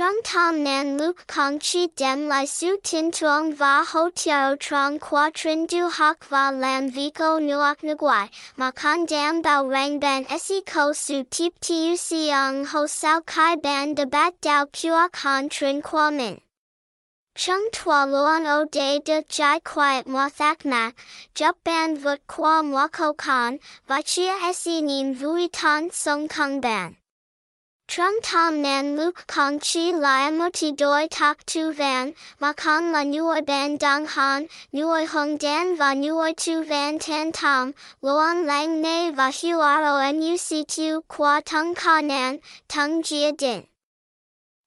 Trung 0.00 0.20
Tam 0.24 0.64
Nhan 0.64 0.98
Luc 0.98 1.26
Kong 1.26 1.58
Chi 1.58 1.86
Dem 1.94 2.26
Lai 2.26 2.46
Su 2.46 2.76
Tin 2.82 3.10
Tuong 3.10 3.54
Va 3.54 3.84
Ho 3.86 4.08
Tiao 4.08 4.56
Trong 4.56 4.98
Qua 4.98 5.30
Trin 5.34 5.66
Du 5.66 5.90
Hoc 5.90 6.24
Va 6.30 6.50
Lam 6.50 6.88
Vico 6.88 7.38
Nuoc 7.38 7.82
Nguai, 7.82 8.30
Ma 8.56 8.70
Con 8.70 9.04
Dam 9.04 9.42
Bao 9.42 9.68
Rang 9.68 10.00
Ban 10.00 10.24
Se 10.38 10.62
Ko 10.62 10.94
Su 10.94 11.22
Tip 11.30 11.52
Tu 11.60 11.96
Siang 11.96 12.64
Ho 12.64 12.86
Sao 12.86 13.20
Kai 13.26 13.56
Ban 13.56 13.94
De 13.94 14.06
Bat 14.06 14.40
Dao 14.40 14.64
Puoc 14.72 15.16
Han 15.16 15.50
Trin 15.50 15.82
Qua 15.82 16.10
Min. 16.10 16.38
Chung 17.34 17.68
Tua 17.70 18.06
Luan 18.06 18.46
O 18.46 18.64
De 18.72 19.00
De 19.04 19.22
Jai 19.28 19.60
Quiet 19.60 20.06
Mo 20.06 20.30
Thak 20.30 20.64
Mak, 20.64 20.94
Jup 21.34 21.56
Ban 21.62 21.96
Vut 21.96 22.20
Qua 22.26 22.62
Mo 22.62 22.88
Ko 22.88 23.12
Kan, 23.12 23.58
Va 23.86 24.00
Chia 24.00 24.52
Se 24.54 24.80
Nim 24.80 25.12
Vui 25.12 25.50
Tan 25.52 25.90
Sung 25.90 26.26
Kung 26.26 26.62
Ban. 26.62 26.96
Trung 27.90 28.20
Tam 28.22 28.62
Nhan 28.62 28.96
Luc 28.96 29.26
Kong 29.26 29.58
Chi 29.58 29.90
Liamoti 29.90 30.76
Doi 30.76 31.08
Tak 31.10 31.44
Tu 31.44 31.72
Van, 31.72 32.12
Ma 32.38 32.52
Makan 32.52 32.92
La 32.92 33.02
Nuoi 33.02 33.40
Ban 33.44 33.78
Dong 33.78 34.06
Han, 34.06 34.46
Nuoi 34.72 35.06
Hung 35.06 35.36
Dan 35.36 35.74
Va 35.76 35.92
Nuoi 35.94 36.32
Tu 36.36 36.62
Van 36.62 37.00
Tan 37.00 37.32
Tom, 37.32 37.72
Luan 38.00 38.46
Lang 38.46 38.80
Ne 38.80 39.10
Va 39.10 39.32
Huaro 39.32 40.12
Nuc 40.12 40.66
Tu 40.68 41.00
Qua 41.08 41.40
Tung 41.40 41.74
Ka 41.74 42.00
Nan, 42.00 42.38
Tung 42.68 43.02
Jia 43.02 43.36
Din. 43.36 43.69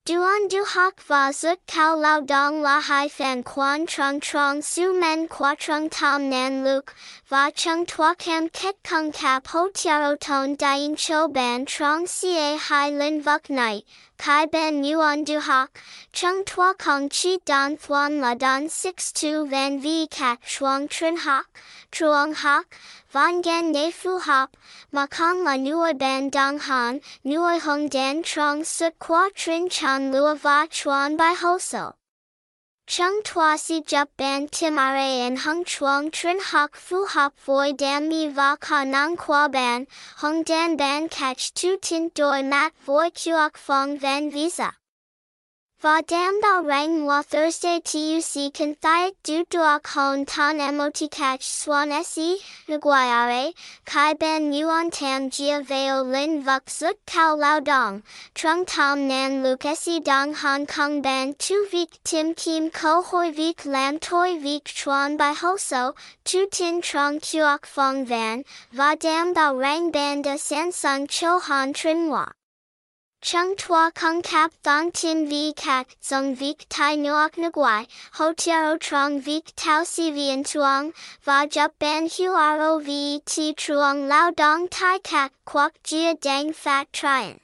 Duan 0.05 0.49
du 0.49 0.61
hoc 0.67 1.01
va 1.07 1.31
zut 1.31 1.59
cao 1.65 1.95
lao 1.95 2.19
dong 2.19 2.61
la 2.61 2.79
hai 2.81 3.07
fan 3.07 3.41
quan 3.41 3.85
trung 3.87 4.19
trong 4.19 4.61
su 4.61 4.93
men 4.93 5.27
qua 5.27 5.55
trung 5.55 5.87
tom 5.89 6.29
nan 6.29 6.65
luk, 6.65 6.91
va 7.29 7.49
chung 7.55 7.85
tua 7.85 8.13
cam 8.19 8.49
ket 8.49 8.75
kung 8.83 9.13
cap 9.13 9.47
ho 9.47 9.69
tiaro 9.73 10.17
ton 10.19 10.57
dien 10.59 10.95
cho 10.97 11.27
ban 11.27 11.65
trong 11.65 12.05
ca 12.05 12.57
hai 12.57 12.91
lin 12.91 13.21
vuk 13.21 13.49
night, 13.49 13.83
kai 14.17 14.45
ben 14.45 14.83
yuan 14.83 15.23
du 15.23 15.39
hoc, 15.39 15.69
chung 16.11 16.43
tua 16.45 16.73
kong 16.73 17.07
chi 17.07 17.37
dan 17.45 17.77
thuan 17.77 18.19
la 18.19 18.33
dan 18.33 18.67
six 18.67 19.13
tu 19.13 19.45
van 19.45 19.79
vi 19.79 20.07
cat 20.07 20.37
shuang 20.45 20.87
trin 20.89 21.15
hoc, 21.15 21.45
truong 21.93 22.33
hoc, 22.33 22.65
van 23.13 23.41
gan 23.41 23.71
ne 23.71 23.91
fu 23.91 24.17
hop, 24.17 24.49
ma 24.91 25.05
kong 25.05 25.43
la 25.43 25.55
nuoi 25.55 25.93
ban 25.93 26.29
dong 26.29 26.57
han, 26.59 26.99
nuoi 27.23 27.59
hung 27.59 27.87
dan 27.89 28.23
trong 28.23 28.63
sut 28.65 28.93
qua 28.99 29.29
trin 29.35 29.69
chan 29.69 29.92
lua 29.99 30.35
va 30.35 30.67
chuan 30.69 31.17
by 31.17 31.33
hoso. 31.33 31.93
Chung 32.85 33.21
tua 33.23 33.57
si 33.57 33.81
jup 33.81 34.09
ban 34.17 34.47
tim 34.47 34.77
are 34.77 34.97
en 34.97 35.37
hung 35.37 35.63
chuang 35.63 36.11
trin 36.11 36.39
hok 36.39 36.75
fu 36.75 37.05
hop 37.05 37.33
voi 37.45 37.71
dam 37.71 38.09
mi 38.09 38.27
va 38.27 38.57
ka 38.59 38.83
nang 38.83 39.15
qua 39.15 39.47
ban, 39.47 39.85
hung 40.17 40.43
dan 40.43 40.75
ban 40.75 41.07
catch 41.07 41.53
tu 41.53 41.77
tin 41.81 42.09
doi 42.13 42.43
mat 42.43 42.73
voi 42.85 43.09
kuok 43.09 43.57
fong 43.57 43.97
van 43.97 44.29
visa. 44.29 44.82
Va 45.83 46.01
dam 46.07 46.39
bao 46.41 46.63
rang 46.63 47.05
moi 47.05 47.21
Thursday 47.23 47.81
tuc 47.81 48.53
can 48.53 48.73
thiet 48.75 49.15
du 49.23 49.43
duok 49.51 49.85
hon 49.87 50.23
ton 50.25 50.77
mot 50.77 51.01
catch 51.11 51.43
swan 51.43 51.91
se, 52.05 52.37
nguiare, 52.69 53.51
kai 53.85 54.13
ben 54.13 54.53
yuan 54.53 54.89
tam 54.91 55.29
jia 55.29 55.61
veo 55.61 56.01
lin 56.03 56.41
vuk 56.41 56.63
zut 56.67 56.95
kao 57.05 57.35
lao 57.35 57.59
dong, 57.59 58.01
trung 58.33 58.63
tam 58.65 59.09
nhan 59.09 59.43
luc 59.43 59.63
se 59.77 59.99
dong 59.99 60.33
hong 60.33 60.65
kong 60.65 61.01
ban 61.01 61.33
tu 61.33 61.67
vik 61.69 61.89
tim 62.05 62.33
kim 62.33 62.69
ko 62.69 63.01
hoi 63.01 63.31
vik 63.31 63.65
lam 63.65 63.99
toi 63.99 64.39
vik 64.39 64.63
chuan 64.63 65.17
by 65.17 65.33
hoso, 65.33 65.93
tu 66.23 66.47
tin 66.49 66.81
trong 66.81 67.19
kuok 67.19 67.65
fong 67.65 68.05
van, 68.05 68.43
va 68.71 68.95
dam 68.95 69.33
bao 69.33 69.57
rang 69.57 69.91
ban 69.91 70.21
de 70.21 70.37
san 70.37 70.71
sung 70.71 71.07
cho 71.07 71.39
han 71.39 71.73
trin 71.73 72.07
wa. 72.09 72.25
Chung 73.25 73.55
tua 73.55 73.89
kung 73.95 74.21
kap 74.21 74.51
thong 74.63 74.91
tin 74.91 75.25
vi 75.29 75.53
kat 75.53 75.87
zong 76.01 76.35
vik 76.35 76.65
tai 76.69 76.97
nuok 76.97 77.37
nguai, 77.37 77.85
ho 78.11 78.33
tiao 78.33 78.77
trong 78.77 79.21
vik 79.21 79.55
tau 79.55 79.85
si 79.85 80.11
vien 80.11 80.43
tuong, 80.43 80.91
va 81.23 81.45
jup 81.47 81.71
ban 81.79 82.09
hu 82.11 82.25
rov 82.59 82.85
ti 83.25 83.53
truong 83.53 84.07
lao 84.09 84.31
dong 84.31 84.67
tai 84.67 84.99
kat 84.99 85.31
quoc 85.45 85.71
jia 85.83 86.13
dang 86.21 86.51
fat 86.51 86.87
trian. 86.91 87.39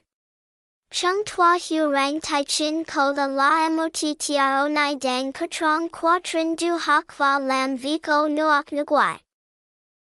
Chung 0.91 1.23
tua 1.25 1.57
hu 1.69 1.89
rang 1.89 2.19
tai 2.19 2.43
chin 2.43 2.83
ko 2.83 3.13
the 3.13 3.27
la 3.27 3.69
mot 3.69 3.93
tiao 4.19 4.67
nai 4.67 4.95
dang 4.95 5.31
kutrong 5.31 5.89
quatrin 5.89 6.55
du 6.57 6.77
hok 6.77 7.13
va 7.17 7.39
lam 7.39 7.77
viko 7.77 8.27
nuok 8.27 8.73
nguai. 8.73 9.19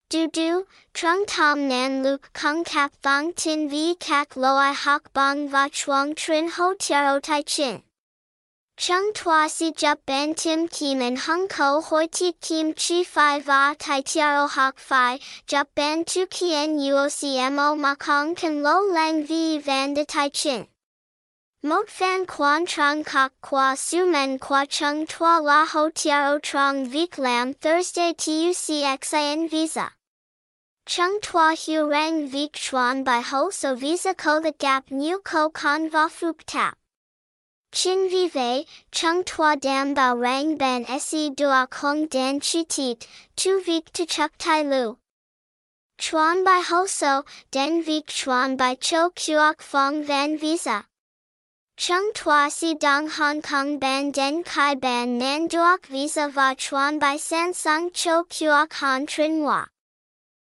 Du 0.09 0.28
du, 0.33 0.65
trung 0.94 1.25
tam 1.27 1.69
nhan 1.69 2.05
luc 2.05 2.21
kung 2.33 2.62
kap 2.65 2.93
thong 3.03 3.33
tin 3.33 3.69
vi 3.69 3.94
kak 3.94 4.37
loi 4.37 4.72
hok 4.72 5.12
bong 5.12 5.49
va 5.49 5.69
chuang 5.72 6.15
trin 6.15 6.49
ho 6.49 6.75
tiaro 6.78 7.21
tai 7.21 7.43
chin. 7.43 7.81
Chung 8.77 9.12
tua 9.15 9.49
si 9.49 9.72
jup 9.72 9.99
ben 10.06 10.34
tim 10.34 10.69
kim 10.69 11.00
and 11.00 11.19
hung 11.19 11.49
ko 11.49 11.81
hoi 11.81 12.06
ti 12.06 12.33
kim 12.41 12.72
chi 12.75 13.03
fi 13.03 13.41
va 13.41 13.75
tai 13.78 14.03
tiaro 14.03 14.47
hok 14.47 14.78
fi, 14.78 15.19
jup 15.49 15.66
ben 15.75 16.05
tu 16.05 16.27
kien 16.27 16.78
uocmo 16.78 17.77
ma 17.77 17.95
kong 17.97 18.34
lo 18.62 18.81
lang 18.83 19.27
vi 19.27 19.59
van 19.59 19.95
de 19.95 20.05
tai 20.05 20.28
chin. 20.28 20.66
Mot 21.65 21.89
fan 21.89 22.27
quan 22.27 22.65
trong 22.66 23.03
kok 23.03 23.33
qua 23.41 23.75
su 23.75 24.06
men 24.06 24.39
qua 24.39 24.66
chung 24.66 25.05
tua 25.06 25.41
la 25.41 25.65
ho 25.65 25.91
tiaro 25.91 26.39
trong 26.43 26.84
vik 26.84 27.19
lam 27.19 27.55
Thursday 27.55 28.12
tucxin 28.12 29.49
visa. 29.49 29.96
Chung 30.89 31.19
tua 31.21 31.57
hu 31.57 31.91
rang 31.91 32.29
vik 32.29 32.53
chuan 32.53 33.03
by 33.03 33.21
ho 33.21 33.51
so 33.51 33.75
visa 33.75 34.15
ko 34.15 34.41
the 34.41 34.53
gap 34.53 34.89
new 34.91 35.19
ko 35.19 35.49
con 35.51 35.89
va 35.91 36.09
fuk 36.09 36.45
tap. 36.47 36.79
Chin 37.73 38.09
vive, 38.09 38.65
chung 38.93 39.25
tua 39.25 39.57
dam 39.57 39.95
bao 39.95 40.17
rang 40.17 40.57
ben 40.57 40.87
se 41.01 41.31
dua 41.31 41.67
kong 41.67 42.07
dan 42.07 42.39
chi 42.39 42.63
tit, 42.69 43.09
tu 43.35 43.61
vik 43.65 43.93
to 43.93 44.07
chuk 44.07 44.31
tai 44.39 44.63
lu. 44.63 44.97
Chuan 45.99 46.45
by 46.45 46.61
ho 46.61 46.87
so, 46.87 47.25
den 47.51 47.83
vik 47.83 48.07
chuan 48.07 48.57
by 48.57 48.77
cho 48.77 49.11
kuok 49.11 49.61
fong 49.61 50.05
van 50.05 50.39
visa. 50.39 50.85
Chung 51.77 52.13
tua 52.15 52.49
si 52.49 52.75
dong 52.75 53.09
Hong 53.09 53.43
Kong 53.43 53.79
ban 53.81 54.13
den 54.13 54.45
kai 54.45 54.77
ban 54.77 55.19
nan 55.19 55.49
duok 55.49 55.87
visa 55.87 56.29
va 56.29 56.55
chuan 56.55 57.01
by 57.01 57.17
Samsung 57.17 57.91
cho 57.93 58.23
kuok 58.25 58.73
han 58.73 59.07
trin 59.07 59.43
wa. 59.43 59.67